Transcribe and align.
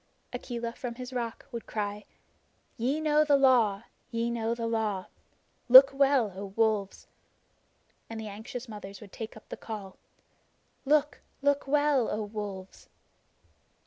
Akela 0.33 0.73
from 0.73 0.95
his 0.95 1.13
rock 1.13 1.45
would 1.51 1.67
cry: 1.67 2.05
"Ye 2.75 2.99
know 2.99 3.23
the 3.23 3.35
Law 3.37 3.83
ye 4.09 4.31
know 4.31 4.55
the 4.55 4.65
Law. 4.65 5.05
Look 5.69 5.91
well, 5.93 6.33
O 6.35 6.45
Wolves!" 6.55 7.05
And 8.09 8.19
the 8.19 8.27
anxious 8.27 8.67
mothers 8.67 8.99
would 8.99 9.11
take 9.11 9.37
up 9.37 9.47
the 9.49 9.57
call: 9.57 9.97
"Look 10.85 11.21
look 11.43 11.67
well, 11.67 12.09
O 12.09 12.23
Wolves!" 12.23 12.89